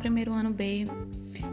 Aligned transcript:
primeiro 0.00 0.32
ano 0.32 0.50
B. 0.50 0.86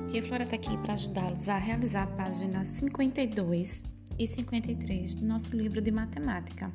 Tia 0.10 0.24
Flora 0.24 0.44
está 0.44 0.56
aqui 0.56 0.78
para 0.78 0.94
ajudá-los 0.94 1.50
a 1.50 1.58
realizar 1.58 2.04
a 2.04 2.08
página 2.08 2.64
52 2.64 3.84
e 4.18 4.26
53 4.26 5.16
do 5.16 5.26
nosso 5.26 5.54
livro 5.54 5.82
de 5.82 5.92
matemática. 5.92 6.72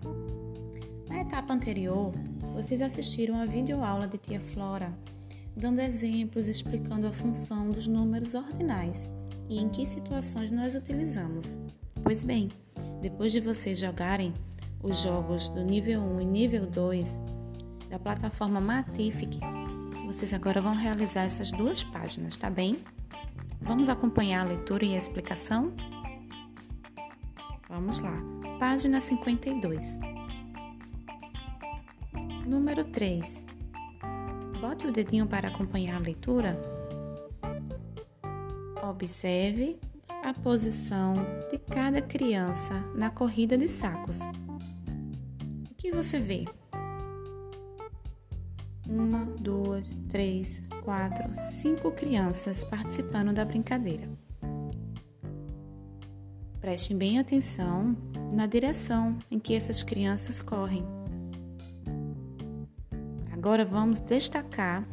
Na 1.08 1.22
etapa 1.22 1.54
anterior, 1.54 2.12
vocês 2.54 2.82
assistiram 2.82 3.40
a 3.40 3.46
videoaula 3.46 4.06
de 4.06 4.18
Tia 4.18 4.38
Flora, 4.38 4.92
dando 5.56 5.80
exemplos 5.80 6.46
explicando 6.46 7.06
a 7.06 7.12
função 7.12 7.70
dos 7.70 7.86
números 7.86 8.34
ordinais 8.34 9.16
e 9.48 9.58
em 9.58 9.70
que 9.70 9.86
situações 9.86 10.50
nós 10.50 10.74
utilizamos. 10.74 11.58
Pois 12.02 12.22
bem, 12.22 12.50
depois 13.00 13.32
de 13.32 13.40
vocês 13.40 13.78
jogarem 13.78 14.34
os 14.82 15.00
jogos 15.00 15.48
do 15.48 15.64
nível 15.64 16.02
1 16.02 16.20
e 16.20 16.24
nível 16.26 16.66
2 16.66 17.22
da 17.88 17.98
plataforma 17.98 18.60
Matific, 18.60 19.40
vocês 20.12 20.34
agora 20.34 20.60
vão 20.60 20.74
realizar 20.74 21.22
essas 21.22 21.50
duas 21.50 21.82
páginas, 21.82 22.36
tá 22.36 22.50
bem? 22.50 22.84
Vamos 23.62 23.88
acompanhar 23.88 24.44
a 24.44 24.48
leitura 24.50 24.84
e 24.84 24.94
a 24.94 24.98
explicação? 24.98 25.72
Vamos 27.66 27.98
lá. 27.98 28.14
Página 28.58 29.00
52. 29.00 30.00
Número 32.46 32.84
3. 32.84 33.46
Bote 34.60 34.86
o 34.86 34.92
dedinho 34.92 35.26
para 35.26 35.48
acompanhar 35.48 35.96
a 35.96 36.00
leitura. 36.00 36.60
Observe 38.82 39.80
a 40.22 40.34
posição 40.34 41.14
de 41.50 41.56
cada 41.56 42.02
criança 42.02 42.80
na 42.94 43.08
corrida 43.08 43.56
de 43.56 43.66
sacos. 43.66 44.30
O 45.70 45.74
que 45.78 45.90
você 45.90 46.20
vê? 46.20 46.44
Uma, 48.88 49.24
duas, 49.24 49.96
três, 50.08 50.64
quatro, 50.82 51.30
cinco 51.34 51.90
crianças 51.90 52.64
participando 52.64 53.32
da 53.32 53.44
brincadeira. 53.44 54.08
Prestem 56.60 56.96
bem 56.96 57.18
atenção 57.18 57.96
na 58.32 58.46
direção 58.46 59.16
em 59.30 59.38
que 59.38 59.54
essas 59.54 59.82
crianças 59.82 60.40
correm. 60.40 60.84
Agora 63.32 63.64
vamos 63.64 64.00
destacar 64.00 64.86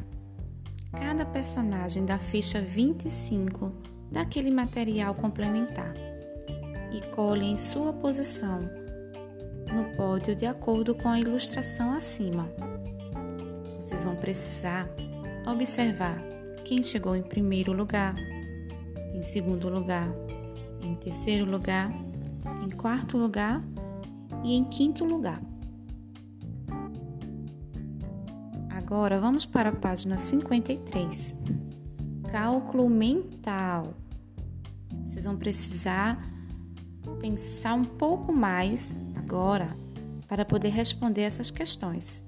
cada 0.92 1.24
personagem 1.24 2.04
da 2.04 2.18
ficha 2.18 2.60
25 2.60 3.72
daquele 4.10 4.50
material 4.50 5.14
complementar 5.14 5.94
e 6.92 7.00
colhem 7.14 7.56
sua 7.56 7.92
posição 7.92 8.58
no 9.72 9.96
pódio 9.96 10.34
de 10.34 10.46
acordo 10.46 10.96
com 10.96 11.08
a 11.08 11.20
ilustração 11.20 11.92
acima 11.92 12.48
vocês 13.80 14.04
vão 14.04 14.14
precisar 14.14 14.86
observar 15.50 16.22
quem 16.64 16.82
chegou 16.82 17.16
em 17.16 17.22
primeiro 17.22 17.72
lugar, 17.72 18.14
em 19.14 19.22
segundo 19.22 19.70
lugar, 19.70 20.08
em 20.82 20.94
terceiro 20.96 21.50
lugar, 21.50 21.90
em 22.62 22.68
quarto 22.70 23.16
lugar 23.16 23.64
e 24.44 24.54
em 24.54 24.64
quinto 24.64 25.04
lugar. 25.04 25.40
Agora 28.68 29.18
vamos 29.18 29.46
para 29.46 29.70
a 29.70 29.74
página 29.74 30.18
53. 30.18 31.38
Cálculo 32.30 32.88
mental. 32.88 33.94
Vocês 35.02 35.24
vão 35.24 35.36
precisar 35.36 36.22
pensar 37.20 37.74
um 37.74 37.84
pouco 37.84 38.32
mais 38.32 38.98
agora 39.16 39.74
para 40.28 40.44
poder 40.44 40.68
responder 40.68 41.22
essas 41.22 41.50
questões. 41.50 42.22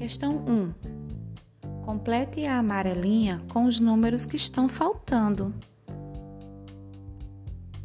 Questão 0.00 0.42
1. 0.48 1.82
Complete 1.84 2.46
a 2.46 2.60
amarelinha 2.60 3.42
com 3.52 3.64
os 3.64 3.78
números 3.78 4.24
que 4.24 4.34
estão 4.34 4.66
faltando. 4.66 5.54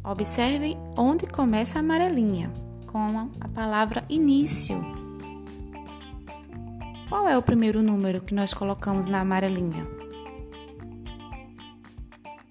Observe 0.02 0.78
onde 0.96 1.26
começa 1.26 1.78
a 1.78 1.80
amarelinha, 1.80 2.50
com 2.86 3.30
a 3.38 3.48
palavra 3.48 4.02
início. 4.08 4.82
Qual 7.10 7.28
é 7.28 7.36
o 7.36 7.42
primeiro 7.42 7.82
número 7.82 8.22
que 8.22 8.32
nós 8.32 8.54
colocamos 8.54 9.08
na 9.08 9.20
amarelinha? 9.20 9.86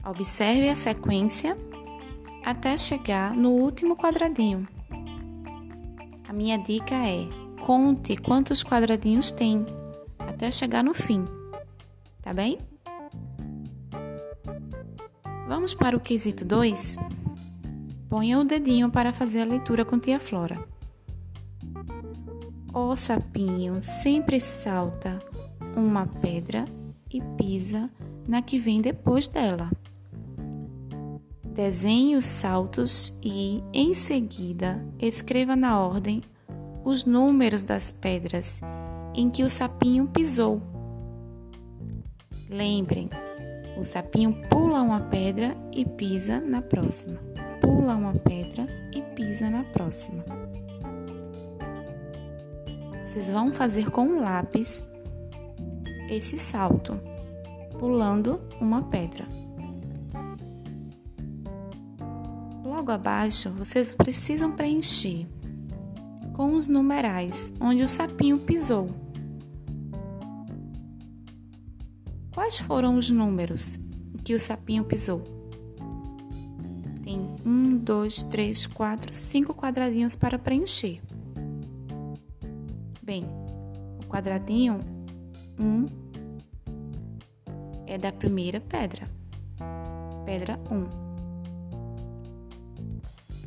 Observe 0.06 0.70
a 0.70 0.76
sequência 0.76 1.58
até 2.46 2.78
chegar 2.78 3.36
no 3.36 3.50
último 3.50 3.98
quadradinho. 3.98 4.68
A 6.30 6.32
minha 6.32 6.56
dica 6.60 6.94
é 6.94 7.45
Conte 7.66 8.16
quantos 8.16 8.64
quadradinhos 8.64 9.32
tem 9.32 9.66
até 10.20 10.52
chegar 10.52 10.84
no 10.84 10.94
fim, 10.94 11.26
tá 12.22 12.32
bem? 12.32 12.60
Vamos 15.48 15.74
para 15.74 15.98
o 15.98 16.00
quesito 16.00 16.46
2? 16.46 16.98
Ponha 18.08 18.38
o 18.38 18.44
dedinho 18.44 18.92
para 18.92 19.12
fazer 19.12 19.42
a 19.42 19.46
leitura 19.46 19.84
com 19.84 19.98
tia 19.98 20.20
Flora. 20.20 20.64
O 22.72 22.96
sapinho 22.96 23.82
sempre 23.82 24.40
salta 24.40 25.18
uma 25.76 26.06
pedra 26.06 26.66
e 27.12 27.20
pisa 27.36 27.90
na 28.28 28.44
que 28.44 28.60
vem 28.60 28.80
depois 28.80 29.28
dela. 29.28 29.72
Desenhe 31.44 32.16
os 32.16 32.26
saltos 32.26 33.20
e, 33.24 33.64
em 33.74 33.96
seguida, 33.96 34.86
escreva 35.00 35.56
na 35.56 35.80
ordem 35.80 36.22
os 36.86 37.04
números 37.04 37.64
das 37.64 37.90
pedras 37.90 38.62
em 39.16 39.28
que 39.28 39.44
o 39.44 39.50
sapinho 39.50 40.08
pisou. 40.08 40.62
Lembrem, 42.48 43.10
o 43.76 43.84
sapinho 43.84 44.40
pula 44.48 44.84
uma 44.84 45.02
pedra 45.02 45.58
e 45.74 45.84
pisa 45.84 46.40
na 46.40 46.62
próxima. 46.62 47.20
Pula 47.60 47.96
uma 47.96 48.14
pedra 48.14 48.68
e 48.94 49.02
pisa 49.02 49.50
na 49.50 49.64
próxima. 49.64 50.24
Vocês 53.04 53.32
vão 53.32 53.52
fazer 53.52 53.90
com 53.90 54.04
um 54.04 54.22
lápis 54.22 54.86
esse 56.08 56.38
salto, 56.38 57.00
pulando 57.80 58.40
uma 58.62 58.84
pedra. 58.84 59.26
Logo 62.64 62.92
abaixo, 62.92 63.50
vocês 63.52 63.92
precisam 63.92 64.52
preencher 64.52 65.28
com 66.36 66.56
os 66.56 66.68
numerais 66.68 67.54
onde 67.62 67.82
o 67.82 67.88
sapinho 67.88 68.38
pisou. 68.38 68.90
Quais 72.34 72.60
foram 72.60 72.98
os 72.98 73.10
números 73.10 73.80
que 74.22 74.34
o 74.34 74.40
sapinho 74.40 74.84
pisou? 74.84 75.24
Tem 77.02 77.22
um, 77.46 77.78
dois, 77.78 78.26
três, 78.26 78.66
quatro, 78.66 79.14
cinco 79.14 79.54
quadradinhos 79.54 80.14
para 80.14 80.38
preencher. 80.38 81.02
Bem, 83.02 83.24
o 84.04 84.08
quadradinho 84.08 84.80
um 85.58 85.86
é 87.88 87.98
da 87.98 88.12
primeira 88.12 88.60
pedra, 88.60 89.10
pedra 90.26 90.60
um. 90.70 91.06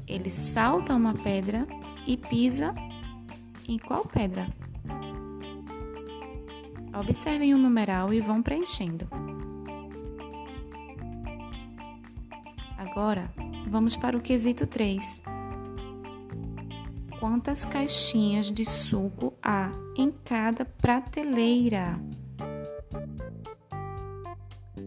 Ele 0.06 0.30
salta 0.30 0.94
uma 0.94 1.12
pedra 1.12 1.66
e 2.08 2.16
pisa 2.16 2.74
em 3.68 3.78
qual 3.78 4.04
pedra? 4.06 4.48
Observem 6.98 7.54
o 7.54 7.58
numeral 7.58 8.14
e 8.14 8.20
vão 8.20 8.42
preenchendo. 8.42 9.06
Agora, 12.78 13.30
vamos 13.68 13.94
para 13.94 14.16
o 14.16 14.20
quesito 14.20 14.66
3. 14.66 15.20
Quantas 17.20 17.64
caixinhas 17.64 18.50
de 18.50 18.64
suco 18.64 19.34
há 19.42 19.70
em 19.96 20.10
cada 20.24 20.64
prateleira? 20.64 22.00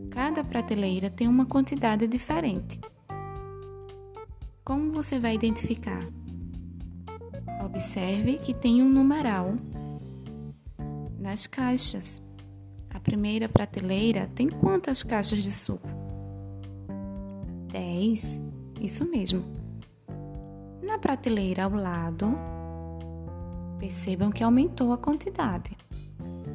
Cada 0.09 0.43
prateleira 0.43 1.09
tem 1.09 1.27
uma 1.27 1.45
quantidade 1.45 2.07
diferente. 2.07 2.79
Como 4.63 4.91
você 4.91 5.19
vai 5.19 5.35
identificar? 5.35 5.99
Observe 7.63 8.37
que 8.39 8.53
tem 8.53 8.81
um 8.81 8.89
numeral 8.89 9.53
nas 11.19 11.45
caixas. 11.45 12.21
A 12.89 12.99
primeira 12.99 13.47
prateleira 13.47 14.29
tem 14.33 14.49
quantas 14.49 15.03
caixas 15.03 15.43
de 15.43 15.51
suco? 15.51 15.87
10. 17.71 18.41
Isso 18.81 19.05
mesmo. 19.05 19.43
Na 20.81 20.97
prateleira 20.97 21.65
ao 21.65 21.71
lado, 21.71 22.33
percebam 23.79 24.31
que 24.31 24.43
aumentou 24.43 24.91
a 24.91 24.97
quantidade. 24.97 25.77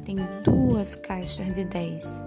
Tem 0.03 0.17
duas 0.43 0.95
caixas 0.95 1.53
de 1.55 1.63
10. 1.63 2.25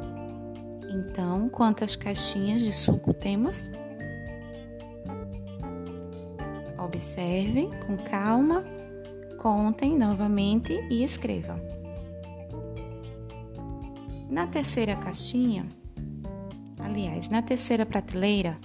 Então, 0.88 1.49
quantas 1.49 1.94
caixinhas 1.94 2.62
de 2.62 2.73
suco 2.73 3.15
temos? 3.15 3.71
Observem 6.81 7.71
com 7.87 7.97
calma 7.99 8.65
contem 9.41 9.97
novamente 9.99 10.73
e 10.91 11.03
escrevam. 11.03 11.59
Na 14.29 14.47
terceira 14.47 14.94
caixinha, 14.97 15.67
aliás, 16.79 17.29
na 17.29 17.41
terceira 17.43 17.87
prateleira, 17.87 18.59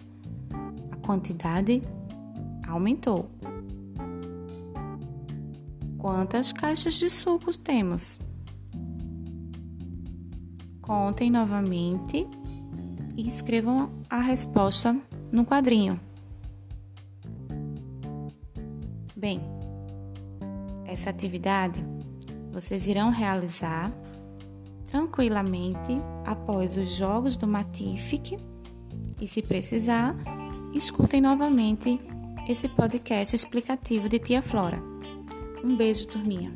a 0.91 0.97
quantidade 0.97 1.81
aumentou. 2.67 3.29
Quantas 5.97 6.51
caixas 6.51 6.95
de 6.95 7.09
sucos 7.09 7.57
temos? 7.57 8.19
Contem 10.81 11.31
novamente 11.31 12.27
e 13.17 13.27
escrevam 13.27 13.89
a 14.09 14.19
resposta 14.21 14.95
no 15.31 15.45
quadrinho. 15.45 15.99
Bem, 19.25 19.41
essa 20.85 21.09
atividade 21.09 21.83
vocês 22.51 22.85
irão 22.85 23.09
realizar 23.09 23.91
tranquilamente 24.85 25.99
após 26.23 26.77
os 26.77 26.95
jogos 26.95 27.35
do 27.35 27.47
Matific 27.47 28.37
e, 29.19 29.27
se 29.27 29.41
precisar, 29.41 30.15
escutem 30.75 31.21
novamente 31.21 31.99
esse 32.47 32.69
podcast 32.69 33.35
explicativo 33.35 34.07
de 34.07 34.19
Tia 34.19 34.43
Flora. 34.43 34.79
Um 35.63 35.75
beijo, 35.75 36.05
turminha. 36.07 36.55